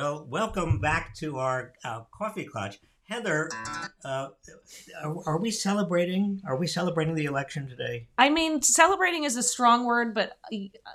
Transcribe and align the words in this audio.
Well, 0.00 0.24
welcome 0.30 0.78
back 0.78 1.14
to 1.16 1.36
our 1.36 1.74
uh, 1.84 2.04
coffee 2.10 2.48
klatch. 2.50 2.78
Heather, 3.04 3.50
uh, 4.02 4.28
are, 5.04 5.28
are 5.28 5.38
we 5.38 5.50
celebrating? 5.50 6.40
Are 6.46 6.56
we 6.56 6.66
celebrating 6.66 7.14
the 7.14 7.26
election 7.26 7.68
today? 7.68 8.08
I 8.16 8.30
mean, 8.30 8.62
celebrating 8.62 9.24
is 9.24 9.36
a 9.36 9.42
strong 9.42 9.84
word, 9.84 10.14
but 10.14 10.38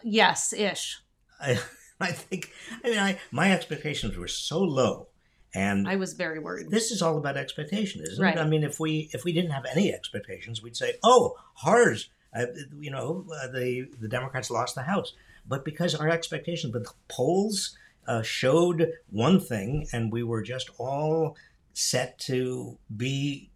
yes, 0.04 0.54
ish. 0.54 1.04
I, 1.40 1.60
I 2.02 2.14
think. 2.14 2.52
I 2.84 2.90
mean, 2.90 2.98
I 2.98 3.20
my 3.30 3.52
expectations 3.52 4.18
were 4.18 4.28
so 4.28 4.60
low, 4.64 5.10
and 5.54 5.88
I 5.88 5.98
was 5.98 6.14
very 6.14 6.40
worried. 6.40 6.72
this 6.72 6.90
is 6.90 7.04
all 7.04 7.20
about 7.20 7.38
expectation, 7.38 8.02
isn't 8.02 8.20
Right. 8.24 8.36
it? 8.36 8.42
I 8.42 8.48
mean, 8.48 8.64
if 8.64 8.80
we 8.80 9.12
if 9.14 9.24
we 9.24 9.34
didn't 9.34 9.52
have 9.52 9.66
any 9.72 9.94
expectations, 9.94 10.64
we'd 10.64 10.76
say, 10.76 10.94
"Oh, 11.04 11.36
horrors!" 11.54 12.10
Uh, 12.36 12.48
you 12.80 12.90
know, 12.90 13.28
uh, 13.40 13.50
the 13.50 13.88
the 14.02 14.08
Democrats 14.08 14.50
lost 14.50 14.74
the 14.74 14.82
House, 14.82 15.14
but 15.48 15.64
because 15.64 15.94
our 15.94 16.10
expectations, 16.10 16.74
but 16.74 16.86
the 16.86 16.94
polls 17.08 17.78
uh, 18.08 18.22
showed 18.22 18.92
one 19.10 19.40
thing, 19.40 19.88
and 19.94 20.12
we 20.12 20.24
were 20.24 20.42
just 20.42 20.70
all 20.78 21.36
set 21.74 22.18
to 22.20 22.78
be 22.96 23.50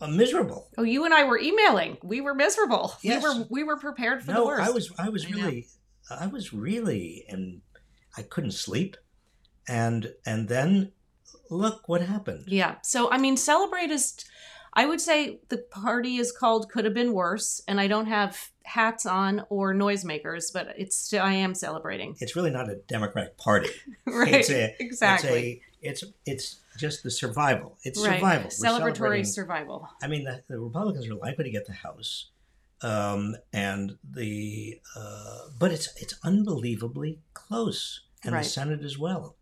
uh, 0.00 0.06
miserable. 0.06 0.68
Oh, 0.78 0.82
you 0.84 1.04
and 1.04 1.12
I 1.12 1.24
were 1.24 1.38
emailing. 1.38 1.98
We 2.02 2.20
were 2.20 2.34
miserable. 2.34 2.94
Yes. 3.02 3.22
We 3.22 3.28
were 3.28 3.46
we 3.50 3.64
were 3.64 3.76
prepared 3.76 4.20
for 4.20 4.28
the 4.28 4.34
No, 4.34 4.46
worst. 4.46 4.68
I 4.68 4.72
was 4.72 4.92
I 4.98 5.08
was 5.08 5.26
I 5.26 5.30
know. 5.30 5.36
really 5.36 5.66
I 6.10 6.26
was 6.26 6.52
really 6.52 7.24
and 7.28 7.60
I 8.16 8.22
couldn't 8.22 8.52
sleep, 8.52 8.96
and 9.68 10.14
and 10.24 10.48
then 10.48 10.92
look 11.50 11.88
what 11.88 12.02
happened. 12.02 12.44
Yeah. 12.48 12.76
So 12.82 13.10
I 13.10 13.18
mean, 13.18 13.36
celebrate 13.36 13.90
is. 13.90 14.14
I 14.78 14.86
would 14.86 15.00
say 15.00 15.40
the 15.48 15.58
party 15.58 16.18
is 16.18 16.30
called 16.30 16.70
"Could 16.70 16.84
Have 16.84 16.94
Been 16.94 17.12
Worse," 17.12 17.60
and 17.66 17.80
I 17.80 17.88
don't 17.88 18.06
have 18.06 18.52
hats 18.62 19.06
on 19.06 19.44
or 19.48 19.74
noisemakers, 19.74 20.52
but 20.52 20.72
it's 20.78 20.96
still 20.96 21.24
I 21.24 21.32
am 21.32 21.56
celebrating. 21.56 22.14
It's 22.20 22.36
really 22.36 22.52
not 22.52 22.70
a 22.70 22.76
Democratic 22.76 23.36
party. 23.36 23.70
right. 24.06 24.34
It's 24.34 24.50
a, 24.50 24.76
exactly. 24.78 25.62
It's 25.82 26.04
a, 26.04 26.06
it's 26.06 26.14
it's 26.26 26.78
just 26.78 27.02
the 27.02 27.10
survival. 27.10 27.76
It's 27.82 28.00
right. 28.06 28.20
survival. 28.20 28.50
Celebratory 28.50 29.26
survival. 29.26 29.88
I 30.00 30.06
mean, 30.06 30.22
the, 30.22 30.44
the 30.46 30.60
Republicans 30.60 31.08
are 31.08 31.16
likely 31.16 31.42
to 31.46 31.50
get 31.50 31.66
the 31.66 31.72
House, 31.72 32.28
um, 32.80 33.34
and 33.52 33.98
the 34.08 34.78
uh, 34.96 35.38
but 35.58 35.72
it's 35.72 35.88
it's 36.00 36.14
unbelievably 36.22 37.18
close, 37.34 38.02
and 38.22 38.32
Right. 38.32 38.44
the 38.44 38.48
Senate 38.48 38.84
as 38.84 38.96
well. 38.96 39.34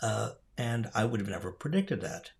Uh, 0.00 0.30
and 0.56 0.90
I 0.94 1.04
would 1.04 1.20
have 1.20 1.28
never 1.28 1.52
predicted 1.52 2.00
that. 2.00 2.30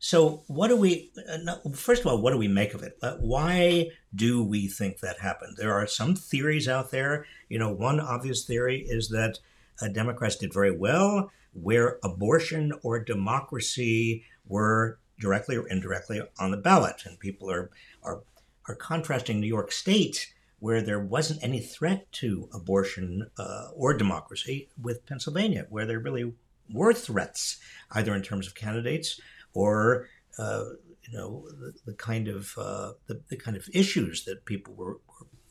So, 0.00 0.44
what 0.46 0.68
do 0.68 0.76
we? 0.76 1.10
Uh, 1.28 1.56
first 1.74 2.02
of 2.02 2.06
all, 2.06 2.22
what 2.22 2.30
do 2.30 2.38
we 2.38 2.48
make 2.48 2.72
of 2.72 2.82
it? 2.82 2.96
Why 3.18 3.90
do 4.14 4.44
we 4.44 4.68
think 4.68 5.00
that 5.00 5.18
happened? 5.18 5.56
There 5.56 5.74
are 5.74 5.88
some 5.88 6.14
theories 6.14 6.68
out 6.68 6.92
there. 6.92 7.26
You 7.48 7.58
know, 7.58 7.72
one 7.72 7.98
obvious 7.98 8.44
theory 8.44 8.84
is 8.86 9.08
that 9.08 9.38
uh, 9.82 9.88
Democrats 9.88 10.36
did 10.36 10.52
very 10.52 10.76
well 10.76 11.30
where 11.52 11.98
abortion 12.04 12.72
or 12.82 13.02
democracy 13.02 14.24
were 14.46 14.98
directly 15.18 15.56
or 15.56 15.66
indirectly 15.66 16.20
on 16.38 16.52
the 16.52 16.56
ballot, 16.56 17.02
and 17.04 17.18
people 17.18 17.50
are 17.50 17.70
are 18.04 18.22
are 18.68 18.76
contrasting 18.76 19.40
New 19.40 19.48
York 19.48 19.72
State, 19.72 20.32
where 20.60 20.80
there 20.80 21.00
wasn't 21.00 21.42
any 21.42 21.58
threat 21.58 22.10
to 22.12 22.48
abortion 22.54 23.28
uh, 23.36 23.68
or 23.74 23.94
democracy, 23.94 24.68
with 24.80 25.06
Pennsylvania, 25.06 25.66
where 25.70 25.86
there 25.86 25.98
really 25.98 26.34
were 26.70 26.92
threats, 26.92 27.58
either 27.90 28.14
in 28.14 28.22
terms 28.22 28.46
of 28.46 28.54
candidates 28.54 29.20
or 29.58 30.06
uh, 30.38 30.64
you 31.02 31.18
know 31.18 31.44
the, 31.60 31.72
the 31.86 31.94
kind 31.94 32.28
of 32.28 32.54
uh, 32.56 32.92
the, 33.06 33.20
the 33.28 33.36
kind 33.36 33.56
of 33.56 33.68
issues 33.74 34.24
that 34.24 34.44
people 34.44 34.72
were 34.74 35.00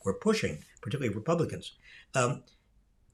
were, 0.04 0.14
pushing, 0.14 0.64
particularly 0.80 1.14
Republicans. 1.14 1.72
Um, 2.14 2.42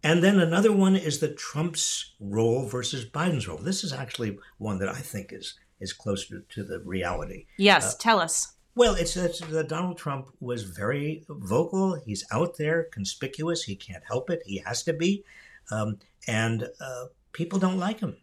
and 0.04 0.22
then 0.22 0.38
another 0.38 0.70
one 0.70 0.94
is 0.94 1.18
the 1.18 1.34
Trump's 1.34 2.14
role 2.20 2.68
versus 2.68 3.04
Biden's 3.04 3.48
role. 3.48 3.58
This 3.58 3.82
is 3.82 3.92
actually 3.92 4.38
one 4.58 4.78
that 4.78 4.88
I 4.88 5.00
think 5.00 5.32
is 5.32 5.58
is 5.80 5.92
closer 5.92 6.44
to 6.48 6.62
the 6.62 6.78
reality. 6.80 7.46
Yes. 7.56 7.94
Uh, 7.94 7.96
tell 7.98 8.20
us. 8.20 8.54
Well, 8.76 8.94
it's 8.94 9.14
that 9.14 9.34
that 9.50 9.68
Donald 9.68 9.98
Trump 9.98 10.28
was 10.38 10.62
very 10.62 11.24
vocal. 11.28 12.00
He's 12.06 12.24
out 12.30 12.56
there, 12.56 12.84
conspicuous. 12.92 13.64
He 13.64 13.74
can't 13.74 14.04
help 14.06 14.30
it. 14.30 14.42
He 14.46 14.58
has 14.58 14.84
to 14.84 14.92
be, 14.92 15.24
um, 15.72 15.98
and 16.28 16.68
uh, 16.80 17.06
people 17.32 17.58
don't 17.58 17.78
like 17.78 17.98
him. 17.98 18.16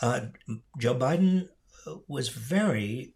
Uh, 0.00 0.20
Joe 0.78 0.94
Biden 0.94 1.44
uh, 1.44 1.48
was 2.08 2.28
very. 2.28 3.12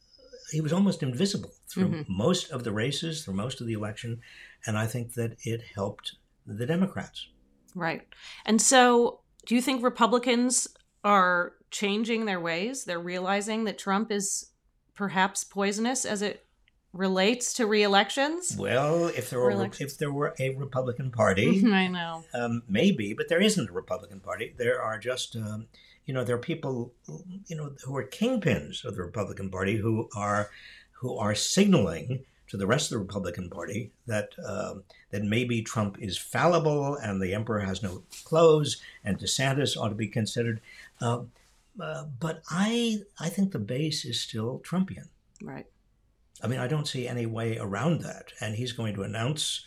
He 0.51 0.61
was 0.61 0.73
almost 0.73 1.03
invisible 1.03 1.53
through 1.69 1.89
Mhm. 1.89 2.05
most 2.09 2.51
of 2.51 2.63
the 2.65 2.73
races, 2.73 3.25
through 3.25 3.35
most 3.35 3.61
of 3.61 3.67
the 3.67 3.73
election, 3.73 4.21
and 4.67 4.77
I 4.77 4.87
think 4.87 5.15
that 5.15 5.37
it 5.45 5.63
helped 5.75 6.17
the 6.47 6.67
Democrats. 6.67 7.29
Right. 7.75 8.07
And 8.45 8.61
so, 8.61 9.21
do 9.47 9.55
you 9.55 9.63
think 9.63 9.83
Republicans 9.83 10.69
are 11.05 11.55
changing 11.71 12.27
their 12.27 12.41
ways? 12.41 12.85
They're 12.85 12.99
realizing 13.01 13.65
that 13.65 13.79
Trump 13.79 14.13
is 14.13 14.51
perhaps 14.95 15.43
poisonous 15.43 16.05
as 16.05 16.21
it 16.21 16.45
relates 16.93 17.55
to 17.55 17.67
re-elections? 17.67 18.55
Well, 18.59 19.07
if 19.07 19.31
there 19.31 19.41
were 19.41 19.71
if 19.81 19.97
there 19.97 20.13
were 20.13 20.35
a 20.39 20.51
Republican 20.57 21.11
Party, 21.11 21.63
I 21.73 21.89
know. 21.89 22.25
um, 22.35 22.63
maybe, 22.69 23.15
but 23.15 23.29
there 23.31 23.41
isn't 23.41 23.71
a 23.71 23.73
Republican 23.73 24.21
Party. 24.21 24.55
There 24.59 24.81
are 24.83 24.99
just, 24.99 25.35
um, 25.35 25.69
you 26.07 26.15
know, 26.15 26.25
there 26.25 26.37
are 26.37 26.41
people, 26.41 26.93
you 27.47 27.57
know, 27.57 27.73
who 27.85 27.97
are 27.97 28.05
kingpins 28.07 28.85
of 28.85 28.97
the 28.97 29.03
Republican 29.03 29.51
Party 29.51 29.77
who 29.77 30.09
are 30.17 30.51
who 30.93 31.17
are 31.17 31.35
signaling 31.35 32.25
to 32.49 32.57
the 32.57 32.67
rest 32.67 32.87
of 32.87 32.97
the 32.97 33.05
Republican 33.05 33.49
Party 33.49 33.93
that 34.07 34.31
um, 34.47 34.85
that 35.11 35.23
maybe 35.23 35.63
Trump 35.63 35.97
is 36.01 36.19
fallible 36.19 36.97
and 36.97 37.21
the 37.21 37.35
emperor 37.35 37.61
has 37.61 37.83
no 37.83 38.03
clothes, 38.25 38.81
and 39.05 39.19
DeSantis 39.19 39.77
ought 39.77 39.89
to 39.89 39.95
be 39.95 40.09
considered. 40.09 40.61
Um, 41.01 41.31
uh, 41.81 42.05
but 42.21 42.43
I 42.51 43.03
I 43.19 43.29
think 43.29 43.53
the 43.53 43.59
base 43.59 44.05
is 44.05 44.21
still 44.21 44.61
Trumpian. 44.65 45.09
Right. 45.43 45.67
I 46.43 46.49
mean, 46.49 46.59
I 46.59 46.67
don't 46.67 46.89
see 46.89 47.07
any 47.07 47.27
way 47.27 47.57
around 47.59 48.01
that. 48.03 48.33
And 48.41 48.57
he's 48.57 48.73
going 48.73 48.95
to 48.95 49.03
announce, 49.03 49.65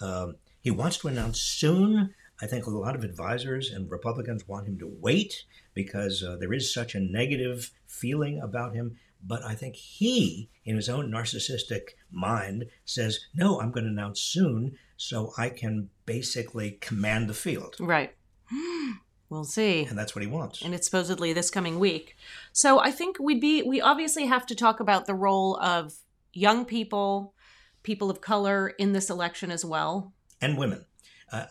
um, 0.00 0.36
he 0.60 0.70
wants 0.70 0.98
to 0.98 1.08
announce 1.08 1.40
soon. 1.40 2.14
I 2.42 2.46
think 2.46 2.66
a 2.66 2.70
lot 2.70 2.96
of 2.96 3.04
advisors 3.04 3.70
and 3.70 3.90
Republicans 3.90 4.48
want 4.48 4.66
him 4.66 4.78
to 4.78 4.92
wait 5.00 5.44
because 5.72 6.22
uh, 6.22 6.36
there 6.38 6.52
is 6.52 6.72
such 6.72 6.94
a 6.94 7.00
negative 7.00 7.70
feeling 7.86 8.40
about 8.40 8.74
him. 8.74 8.96
But 9.26 9.42
I 9.42 9.54
think 9.54 9.76
he, 9.76 10.50
in 10.64 10.76
his 10.76 10.88
own 10.88 11.10
narcissistic 11.10 11.90
mind, 12.10 12.66
says, 12.84 13.20
no, 13.34 13.60
I'm 13.60 13.70
going 13.70 13.84
to 13.84 13.90
announce 13.90 14.20
soon 14.20 14.76
so 14.96 15.32
I 15.38 15.48
can 15.48 15.88
basically 16.04 16.72
command 16.80 17.28
the 17.28 17.34
field. 17.34 17.76
Right. 17.80 18.14
We'll 19.30 19.44
see. 19.44 19.84
And 19.84 19.98
that's 19.98 20.14
what 20.14 20.22
he 20.22 20.30
wants. 20.30 20.62
and 20.62 20.74
it's 20.74 20.86
supposedly 20.86 21.32
this 21.32 21.50
coming 21.50 21.80
week. 21.80 22.14
So 22.52 22.78
I 22.78 22.92
think 22.92 23.16
we'd 23.18 23.40
be 23.40 23.62
we 23.62 23.80
obviously 23.80 24.26
have 24.26 24.46
to 24.46 24.54
talk 24.54 24.78
about 24.78 25.06
the 25.06 25.14
role 25.14 25.56
of 25.56 25.94
young 26.32 26.64
people, 26.64 27.34
people 27.82 28.10
of 28.10 28.20
color 28.20 28.68
in 28.78 28.92
this 28.92 29.10
election 29.10 29.50
as 29.50 29.64
well. 29.64 30.12
and 30.40 30.56
women. 30.58 30.84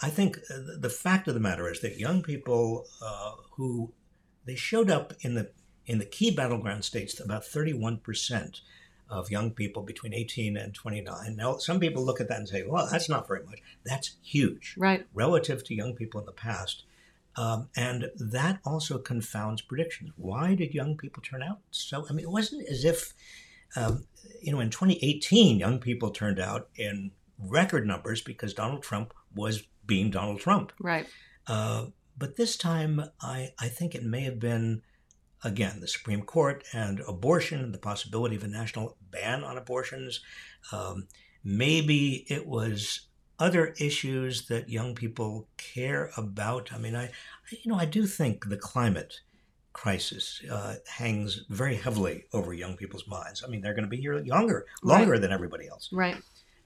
I 0.01 0.09
think 0.09 0.37
uh, 0.49 0.59
the- 0.67 0.77
the 0.81 0.89
fact 0.89 1.27
of 1.27 1.33
the 1.33 1.39
matter 1.39 1.69
is 1.71 1.79
that 1.81 1.97
young 1.97 2.21
people 2.23 2.87
uh, 3.01 3.33
who 3.55 3.93
they 4.45 4.55
showed 4.55 4.89
up 4.89 5.13
in 5.21 5.33
the 5.35 5.51
in 5.85 5.97
the 5.99 6.05
key 6.05 6.31
battleground 6.31 6.85
states, 6.85 7.19
about 7.19 7.43
31 7.45 7.97
percent 7.97 8.61
of 9.09 9.29
young 9.29 9.51
people 9.51 9.83
between 9.83 10.13
18 10.13 10.55
and 10.57 10.73
29. 10.73 11.35
Now, 11.35 11.57
some 11.57 11.79
people 11.79 12.03
look 12.05 12.21
at 12.21 12.27
that 12.29 12.37
and 12.39 12.47
say, 12.47 12.63
"Well, 12.63 12.87
that's 12.89 13.09
not 13.09 13.27
very 13.27 13.43
much." 13.43 13.59
That's 13.83 14.15
huge 14.23 14.75
Right. 14.77 15.05
relative 15.13 15.63
to 15.65 15.75
young 15.75 15.93
people 15.93 16.19
in 16.21 16.25
the 16.25 16.31
past. 16.31 16.83
Um, 17.35 17.69
and 17.75 18.11
that 18.15 18.59
also 18.63 18.97
confounds 18.99 19.61
predictions. 19.61 20.11
Why 20.17 20.53
did 20.55 20.73
young 20.73 20.95
people 20.97 21.21
turn 21.23 21.41
out 21.43 21.59
so? 21.71 22.05
I 22.09 22.13
mean, 22.13 22.23
it 22.25 22.31
wasn't 22.31 22.67
as 22.69 22.85
if, 22.85 23.13
um, 23.75 24.05
you 24.41 24.51
know, 24.53 24.59
in 24.61 24.69
2018, 24.69 25.57
young 25.59 25.79
people 25.79 26.11
turned 26.11 26.39
out 26.39 26.69
in 26.75 27.11
record 27.39 27.85
numbers 27.87 28.21
because 28.21 28.53
Donald 28.53 28.83
Trump 28.83 29.13
was 29.35 29.63
being 29.85 30.09
Donald 30.11 30.39
Trump. 30.39 30.71
Right. 30.79 31.07
Uh, 31.47 31.87
but 32.17 32.35
this 32.35 32.57
time, 32.57 33.03
I, 33.21 33.53
I 33.59 33.67
think 33.67 33.95
it 33.95 34.03
may 34.03 34.21
have 34.21 34.39
been, 34.39 34.81
again, 35.43 35.79
the 35.81 35.87
Supreme 35.87 36.21
Court 36.21 36.63
and 36.73 36.99
abortion, 37.07 37.59
and 37.59 37.73
the 37.73 37.79
possibility 37.79 38.35
of 38.35 38.43
a 38.43 38.47
national 38.47 38.97
ban 39.11 39.43
on 39.43 39.57
abortions. 39.57 40.21
Um, 40.71 41.07
maybe 41.43 42.25
it 42.29 42.45
was 42.47 43.07
other 43.39 43.73
issues 43.79 44.47
that 44.47 44.69
young 44.69 44.95
people 44.95 45.47
care 45.57 46.11
about. 46.15 46.71
I 46.71 46.77
mean, 46.77 46.95
I, 46.95 47.05
I- 47.05 47.09
you 47.63 47.71
know, 47.71 47.77
I 47.77 47.85
do 47.85 48.05
think 48.05 48.47
the 48.49 48.57
climate 48.57 49.19
crisis 49.73 50.39
uh, 50.51 50.75
hangs 50.87 51.45
very 51.49 51.75
heavily 51.75 52.25
over 52.31 52.53
young 52.53 52.77
people's 52.77 53.07
minds. 53.07 53.43
I 53.43 53.49
mean, 53.49 53.61
they're 53.61 53.73
going 53.73 53.85
to 53.85 53.89
be 53.89 53.97
here 53.97 54.17
younger, 54.19 54.65
longer 54.83 55.17
than 55.17 55.31
everybody 55.31 55.67
else. 55.67 55.89
Right. 55.91 56.15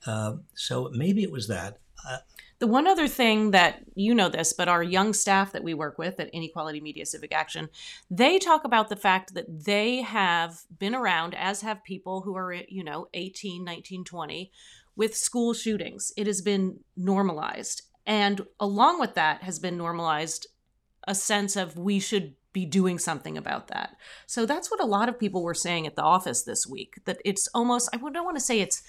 Uh, 0.05 0.37
so 0.53 0.89
maybe 0.93 1.23
it 1.23 1.31
was 1.31 1.47
that. 1.47 1.79
Uh, 2.07 2.17
The 2.59 2.67
one 2.67 2.87
other 2.87 3.07
thing 3.07 3.51
that 3.51 3.83
you 3.95 4.15
know 4.15 4.29
this, 4.29 4.53
but 4.53 4.67
our 4.67 4.81
young 4.81 5.13
staff 5.13 5.51
that 5.51 5.63
we 5.63 5.73
work 5.73 5.97
with 5.97 6.19
at 6.19 6.29
Inequality 6.29 6.81
Media 6.81 7.05
Civic 7.05 7.33
Action, 7.33 7.69
they 8.09 8.39
talk 8.39 8.63
about 8.63 8.89
the 8.89 8.95
fact 8.95 9.33
that 9.33 9.65
they 9.65 10.01
have 10.01 10.61
been 10.79 10.95
around, 10.95 11.35
as 11.35 11.61
have 11.61 11.83
people 11.83 12.21
who 12.21 12.35
are, 12.35 12.53
you 12.53 12.83
know, 12.83 13.07
18, 13.13 13.63
19, 13.63 14.03
20, 14.03 14.51
with 14.95 15.15
school 15.15 15.53
shootings. 15.53 16.11
It 16.17 16.25
has 16.27 16.41
been 16.41 16.79
normalized. 16.95 17.83
And 18.05 18.41
along 18.59 18.99
with 18.99 19.13
that 19.15 19.43
has 19.43 19.59
been 19.59 19.77
normalized 19.77 20.47
a 21.07 21.13
sense 21.13 21.55
of 21.55 21.77
we 21.77 21.99
should 21.99 22.33
be 22.53 22.65
doing 22.65 22.97
something 22.97 23.37
about 23.37 23.67
that. 23.67 23.95
So 24.25 24.45
that's 24.45 24.71
what 24.71 24.81
a 24.81 24.85
lot 24.85 25.09
of 25.09 25.19
people 25.19 25.43
were 25.43 25.53
saying 25.53 25.85
at 25.85 25.95
the 25.95 26.01
office 26.01 26.41
this 26.43 26.65
week 26.65 26.95
that 27.05 27.19
it's 27.23 27.47
almost 27.53 27.89
I 27.93 27.97
don't 27.97 28.25
want 28.25 28.37
to 28.37 28.43
say 28.43 28.59
it's 28.61 28.81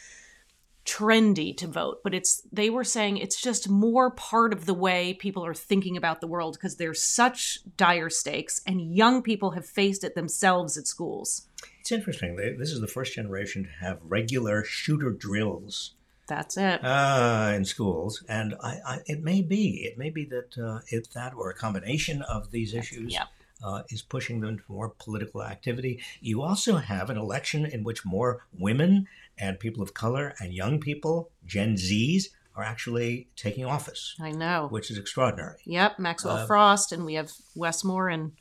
trendy 0.84 1.56
to 1.56 1.66
vote, 1.66 2.00
but 2.02 2.14
it's 2.14 2.42
they 2.52 2.70
were 2.70 2.84
saying 2.84 3.18
it's 3.18 3.40
just 3.40 3.68
more 3.68 4.10
part 4.10 4.52
of 4.52 4.66
the 4.66 4.74
way 4.74 5.14
people 5.14 5.44
are 5.44 5.54
thinking 5.54 5.96
about 5.96 6.20
the 6.20 6.26
world 6.26 6.54
because 6.54 6.76
there's 6.76 7.02
such 7.02 7.60
dire 7.76 8.10
stakes 8.10 8.62
and 8.66 8.94
young 8.94 9.22
people 9.22 9.50
have 9.50 9.66
faced 9.66 10.02
it 10.04 10.14
themselves 10.14 10.76
at 10.78 10.86
schools. 10.86 11.48
It's 11.80 11.92
interesting. 11.92 12.36
They, 12.36 12.52
this 12.52 12.70
is 12.70 12.80
the 12.80 12.86
first 12.86 13.14
generation 13.14 13.64
to 13.64 13.70
have 13.84 13.98
regular 14.02 14.64
shooter 14.64 15.10
drills. 15.10 15.94
That's 16.26 16.58
it. 16.58 16.84
Uh, 16.84 17.52
in 17.56 17.64
schools, 17.64 18.22
and 18.28 18.54
I, 18.62 18.78
I, 18.84 18.98
it 19.06 19.22
may 19.22 19.40
be, 19.40 19.84
it 19.90 19.96
may 19.96 20.10
be 20.10 20.26
that 20.26 20.58
uh, 20.58 20.80
if 20.88 21.10
that 21.12 21.32
or 21.34 21.48
a 21.48 21.54
combination 21.54 22.20
of 22.20 22.50
these 22.50 22.74
issues 22.74 23.14
yeah. 23.14 23.24
Uh, 23.62 23.82
is 23.90 24.02
pushing 24.02 24.40
them 24.40 24.56
to 24.56 24.62
more 24.68 24.88
political 24.88 25.42
activity. 25.42 26.00
You 26.20 26.42
also 26.42 26.76
have 26.76 27.10
an 27.10 27.16
election 27.18 27.66
in 27.66 27.82
which 27.82 28.04
more 28.04 28.46
women 28.56 29.08
and 29.36 29.58
people 29.58 29.82
of 29.82 29.94
color 29.94 30.34
and 30.38 30.54
young 30.54 30.78
people, 30.78 31.30
Gen 31.44 31.74
Zs, 31.74 32.28
are 32.54 32.62
actually 32.62 33.26
taking 33.34 33.64
office, 33.64 34.14
I 34.20 34.30
know. 34.30 34.68
which 34.70 34.90
is 34.92 34.96
extraordinary. 34.98 35.58
Yep, 35.64 35.98
Maxwell 35.98 36.36
Uh, 36.36 36.46
Frost, 36.46 36.92
and 36.92 37.04
we 37.04 37.14
have 37.14 37.32
Wes 37.56 37.82
Moore 37.82 38.08
in 38.08 38.32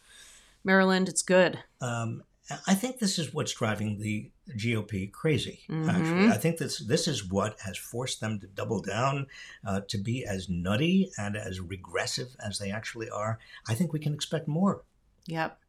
Maryland. 0.64 1.10
It's 1.10 1.24
good. 1.24 1.60
Um, 1.82 2.24
I 2.66 2.76
think 2.76 3.00
this 3.00 3.20
is 3.20 3.34
what's 3.34 3.54
driving 3.54 4.00
the 4.00 4.32
GOP 4.56 5.08
crazy. 5.12 5.62
Mhm. 5.68 5.90
Actually, 5.90 6.28
I 6.30 6.38
think 6.38 6.58
this 6.60 6.78
this 6.80 7.08
is 7.08 7.26
what 7.28 7.60
has 7.62 7.78
forced 7.78 8.22
them 8.22 8.40
to 8.40 8.48
double 8.48 8.82
down, 8.82 9.28
uh, 9.66 9.82
to 9.90 9.98
be 9.98 10.26
as 10.26 10.48
nutty 10.48 11.12
and 11.18 11.36
as 11.36 11.60
regressive 11.60 12.36
as 12.40 12.58
they 12.60 12.72
actually 12.72 13.10
are. 13.10 13.40
I 13.68 13.74
think 13.74 13.92
we 13.94 14.00
can 14.00 14.14
expect 14.14 14.48
more. 14.48 14.84
Yep. 15.28 15.60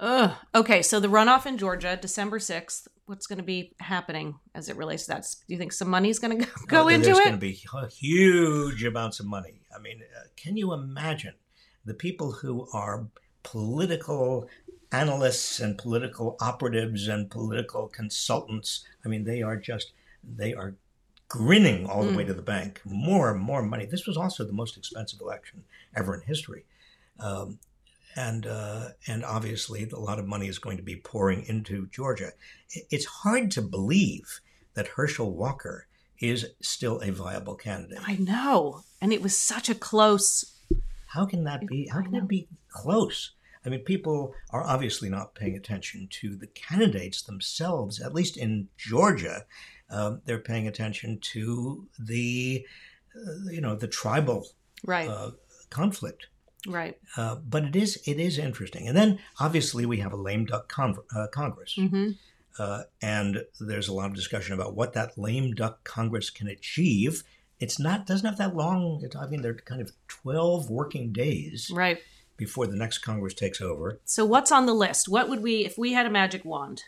Ugh. 0.00 0.32
Okay, 0.54 0.82
so 0.82 0.98
the 0.98 1.08
runoff 1.08 1.46
in 1.46 1.56
Georgia, 1.58 1.96
December 2.00 2.38
sixth. 2.38 2.88
What's 3.06 3.26
going 3.26 3.38
to 3.38 3.44
be 3.44 3.74
happening 3.80 4.36
as 4.54 4.70
it 4.70 4.76
relates 4.76 5.04
to 5.04 5.08
that? 5.10 5.22
Do 5.46 5.52
you 5.52 5.58
think 5.58 5.72
some 5.72 5.90
money's 5.90 6.18
going 6.18 6.40
to 6.42 6.48
go 6.66 6.86
Uh, 6.86 6.88
into 6.88 7.04
There's 7.06 7.18
it? 7.18 7.20
There's 7.20 7.24
going 7.26 7.34
to 7.34 7.38
be 7.38 7.52
huge 7.52 8.82
amounts 8.82 9.20
of 9.20 9.26
money. 9.26 9.60
I 9.76 9.78
mean, 9.78 10.00
uh, 10.02 10.24
can 10.36 10.56
you 10.56 10.72
imagine 10.72 11.34
the 11.84 11.92
people 11.94 12.32
who 12.32 12.66
are 12.72 13.06
political 13.42 14.48
analysts 14.90 15.60
and 15.60 15.76
political 15.76 16.36
operatives 16.40 17.06
and 17.08 17.30
political 17.30 17.88
consultants? 17.88 18.84
I 19.04 19.08
mean, 19.08 19.24
they 19.24 19.42
are 19.42 19.56
just 19.56 19.92
they 20.26 20.54
are 20.54 20.74
grinning 21.28 21.84
all 21.86 22.04
the 22.04 22.16
way 22.16 22.24
Mm. 22.24 22.28
to 22.28 22.34
the 22.34 22.42
bank. 22.42 22.80
More 22.84 23.30
and 23.30 23.40
more 23.40 23.62
money. 23.62 23.84
This 23.86 24.06
was 24.06 24.16
also 24.16 24.44
the 24.44 24.52
most 24.52 24.76
expensive 24.76 25.20
election 25.20 25.64
ever 25.94 26.14
in 26.14 26.22
history. 26.22 26.64
Um, 27.20 27.58
and 28.16 28.46
uh, 28.46 28.88
and 29.06 29.24
obviously 29.24 29.88
a 29.90 29.98
lot 29.98 30.18
of 30.18 30.26
money 30.26 30.48
is 30.48 30.58
going 30.58 30.76
to 30.76 30.82
be 30.82 30.96
pouring 30.96 31.44
into 31.46 31.88
Georgia. 31.88 32.30
It's 32.90 33.06
hard 33.06 33.50
to 33.52 33.62
believe 33.62 34.40
that 34.74 34.88
Herschel 34.88 35.34
Walker 35.34 35.86
is 36.20 36.46
still 36.60 37.00
a 37.00 37.10
viable 37.10 37.54
candidate. 37.54 37.98
I 38.06 38.16
know, 38.16 38.82
and 39.00 39.12
it 39.12 39.22
was 39.22 39.36
such 39.36 39.68
a 39.68 39.74
close. 39.74 40.60
How 41.08 41.26
can 41.26 41.44
that 41.44 41.66
be? 41.66 41.88
How 41.92 42.02
can 42.02 42.14
it 42.14 42.28
be 42.28 42.48
close? 42.68 43.32
I 43.66 43.70
mean, 43.70 43.80
people 43.80 44.34
are 44.50 44.62
obviously 44.62 45.08
not 45.08 45.34
paying 45.34 45.56
attention 45.56 46.08
to 46.20 46.36
the 46.36 46.48
candidates 46.48 47.22
themselves. 47.22 48.00
At 48.00 48.14
least 48.14 48.36
in 48.36 48.68
Georgia, 48.76 49.46
um, 49.90 50.20
they're 50.26 50.38
paying 50.38 50.68
attention 50.68 51.18
to 51.32 51.88
the, 51.98 52.66
uh, 53.16 53.50
you 53.50 53.60
know, 53.62 53.74
the 53.74 53.88
tribal 53.88 54.46
Right, 54.84 55.08
uh, 55.08 55.30
conflict. 55.70 56.26
Right. 56.66 56.96
Uh, 57.16 57.36
but 57.36 57.64
it 57.64 57.76
is 57.76 58.00
it 58.06 58.18
is 58.18 58.38
interesting. 58.38 58.88
And 58.88 58.96
then 58.96 59.18
obviously 59.40 59.86
we 59.86 59.98
have 59.98 60.12
a 60.12 60.16
lame 60.16 60.44
duck 60.46 60.68
con- 60.68 60.96
uh, 61.14 61.26
Congress, 61.32 61.74
hmm 61.74 62.10
uh, 62.58 62.84
and 63.02 63.44
there's 63.60 63.88
a 63.88 63.92
lot 63.92 64.06
of 64.10 64.14
discussion 64.14 64.54
about 64.54 64.76
what 64.76 64.92
that 64.92 65.18
lame 65.18 65.54
duck 65.54 65.82
Congress 65.82 66.30
can 66.30 66.46
achieve. 66.46 67.24
It's 67.58 67.78
not 67.80 68.06
doesn't 68.06 68.26
have 68.26 68.38
that 68.38 68.54
long. 68.54 69.00
It, 69.02 69.16
I 69.16 69.26
mean, 69.26 69.42
they're 69.42 69.54
kind 69.54 69.80
of 69.80 69.90
twelve 70.08 70.70
working 70.70 71.12
days 71.12 71.70
Right. 71.74 71.98
before 72.36 72.66
the 72.66 72.76
next 72.76 72.98
Congress 72.98 73.34
takes 73.34 73.60
over. 73.60 74.00
So 74.04 74.24
what's 74.24 74.52
on 74.52 74.66
the 74.66 74.74
list? 74.74 75.08
What 75.08 75.28
would 75.28 75.42
we, 75.42 75.64
if 75.64 75.76
we 75.78 75.92
had 75.94 76.06
a 76.06 76.10
magic 76.10 76.44
wand? 76.44 76.82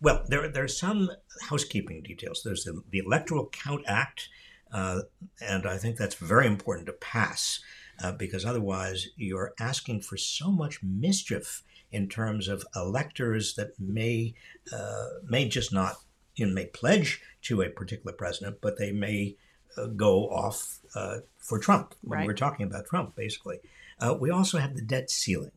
Well, 0.00 0.24
there 0.28 0.48
there's 0.48 0.76
some 0.78 1.10
housekeeping 1.42 2.02
details. 2.02 2.42
There's 2.44 2.64
the, 2.64 2.82
the 2.90 2.98
Electoral 2.98 3.48
Count 3.52 3.84
Act, 3.86 4.28
uh, 4.72 5.02
and 5.40 5.66
I 5.66 5.76
think 5.78 5.96
that's 5.96 6.14
very 6.16 6.46
important 6.46 6.86
to 6.86 6.92
pass 6.94 7.60
uh, 8.02 8.12
because 8.12 8.44
otherwise 8.44 9.08
you're 9.16 9.52
asking 9.58 10.00
for 10.02 10.16
so 10.16 10.50
much 10.50 10.82
mischief 10.82 11.62
in 11.90 12.08
terms 12.08 12.48
of 12.48 12.64
electors 12.74 13.54
that 13.54 13.78
may 13.78 14.34
uh, 14.72 15.06
may 15.28 15.48
just 15.48 15.72
not 15.72 15.96
you 16.36 16.46
know 16.46 16.54
may 16.54 16.66
pledge 16.66 17.20
to 17.42 17.60
a 17.62 17.68
particular 17.68 18.12
president, 18.12 18.58
but 18.60 18.78
they 18.78 18.92
may 18.92 19.36
uh, 19.76 19.86
go 19.86 20.28
off 20.28 20.78
uh, 20.94 21.18
for 21.38 21.58
Trump 21.58 21.94
when 22.02 22.20
Right. 22.20 22.26
we're 22.26 22.34
talking 22.34 22.66
about 22.66 22.86
Trump, 22.86 23.14
basically. 23.16 23.58
Uh, 23.98 24.14
we 24.18 24.30
also 24.30 24.58
have 24.58 24.74
the 24.74 24.82
debt 24.82 25.10
ceiling. 25.10 25.52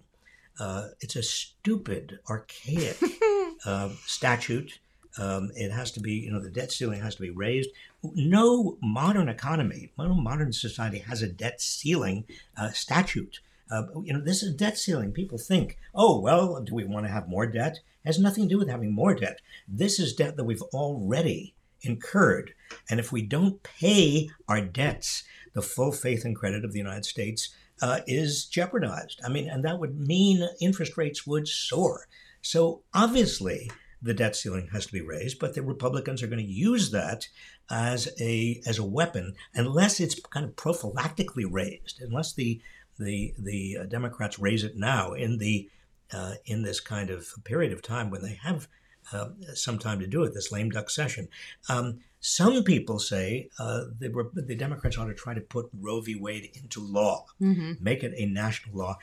Uh, 0.59 0.89
it's 1.01 1.15
a 1.15 1.23
stupid, 1.23 2.19
archaic 2.29 2.97
uh, 3.65 3.89
statute. 4.05 4.79
Um, 5.17 5.51
it 5.56 5.71
has 5.71 5.91
to 5.91 6.00
be, 6.00 6.13
you 6.13 6.31
know, 6.31 6.41
the 6.41 6.50
debt 6.50 6.71
ceiling 6.71 7.01
has 7.01 7.15
to 7.15 7.21
be 7.21 7.29
raised. 7.29 7.69
No 8.03 8.77
modern 8.81 9.29
economy, 9.29 9.91
no 9.97 10.13
modern 10.13 10.51
society 10.51 11.00
has 11.00 11.21
a 11.21 11.27
debt 11.27 11.62
ceiling 11.62 12.25
uh, 12.57 12.71
statute. 12.71 13.39
Uh, 13.71 13.83
you 14.03 14.13
know, 14.13 14.21
this 14.21 14.44
is 14.44 14.53
a 14.53 14.57
debt 14.57 14.77
ceiling. 14.77 15.12
People 15.12 15.38
think, 15.38 15.77
oh, 15.94 16.19
well, 16.19 16.62
do 16.62 16.75
we 16.75 16.83
want 16.83 17.06
to 17.06 17.12
have 17.12 17.29
more 17.29 17.47
debt? 17.47 17.77
It 18.03 18.07
has 18.07 18.19
nothing 18.19 18.44
to 18.44 18.50
do 18.50 18.57
with 18.59 18.69
having 18.69 18.94
more 18.94 19.15
debt. 19.15 19.41
This 19.67 20.00
is 20.00 20.13
debt 20.13 20.38
that 20.38 20.44
we've 20.44 20.62
already 20.62 21.56
incurred. 21.81 22.53
And 22.89 23.00
if 23.00 23.11
we 23.11 23.21
don't 23.21 23.63
pay 23.63 24.29
our 24.47 24.61
debts, 24.61 25.23
the 25.53 25.61
full 25.61 25.91
faith 25.91 26.25
and 26.25 26.35
credit 26.35 26.65
of 26.65 26.73
the 26.73 26.77
United 26.77 27.06
States 27.06 27.56
uh, 27.81 28.01
is 28.06 28.45
jeopardized. 28.45 29.21
I 29.25 29.29
mean, 29.29 29.50
and 29.50 29.63
that 29.63 29.79
would 29.79 30.00
mean 30.00 30.47
interest 30.61 30.97
rates 30.97 31.25
would 31.25 31.47
soar. 31.47 32.07
So 32.41 32.83
obviously, 32.94 33.71
the 34.06 34.13
debt 34.13 34.36
ceiling 34.36 34.68
has 34.72 34.86
to 34.86 34.94
be 34.94 35.02
raised, 35.02 35.40
but 35.40 35.54
the 35.54 35.62
Republicans 35.62 36.22
are 36.22 36.28
going 36.28 36.46
to 36.46 36.52
use 36.72 36.92
that 36.92 37.28
as 37.69 38.02
a 38.19 38.62
as 38.66 38.78
a 38.80 38.83
weapon 39.00 39.33
unless 39.54 40.00
it's 40.00 40.19
kind 40.35 40.45
of 40.45 40.56
prophylactically 40.56 41.45
raised, 41.50 42.02
unless 42.02 42.33
the 42.33 42.62
the 43.00 43.33
the 43.38 43.78
uh, 43.81 43.85
Democrats 43.85 44.40
raise 44.40 44.64
it 44.64 44.76
now 44.78 45.14
in 45.14 45.38
the 45.40 45.69
uh, 46.14 46.35
in 46.45 46.62
this 46.64 46.80
kind 46.80 47.09
of 47.09 47.28
period 47.44 47.74
of 47.74 47.81
time 47.81 48.09
when 48.12 48.21
they 48.21 48.38
have 48.44 48.68
uh, 49.12 49.30
some 49.54 49.78
time 49.80 50.00
to 50.00 50.07
do 50.07 50.24
it, 50.24 50.33
this 50.33 50.52
lame 50.52 50.69
duck 50.69 50.90
session. 50.90 51.28
Um, 51.69 52.00
some 52.19 52.64
people 52.64 52.97
say 52.97 53.50
uh, 53.59 53.81
the, 54.00 54.09
the 54.33 54.56
Democrats 54.56 54.97
ought 54.97 55.06
to 55.06 55.14
try 55.14 55.35
to 55.35 55.42
put 55.42 55.69
Roe 55.80 56.02
v. 56.02 56.16
Wade 56.16 56.50
into 56.56 56.80
law 56.81 57.26
Mm-hmm. 57.40 57.74
make 57.83 58.04
it 58.04 58.14
a 58.18 58.26
national 58.26 58.78
law. 58.78 58.97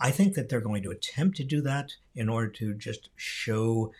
I 0.00 0.10
think 0.10 0.34
that 0.34 0.48
they're 0.48 0.60
going 0.70 0.82
to 0.84 0.90
attempt 0.90 1.36
to 1.38 1.44
do 1.44 1.60
that 1.62 1.92
in 2.14 2.28
order 2.30 2.48
to 2.60 2.74
just 2.74 3.10
show, 3.16 3.92